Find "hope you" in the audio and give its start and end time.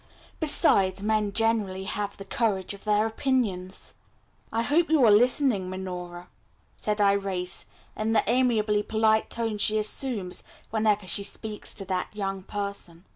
4.63-5.05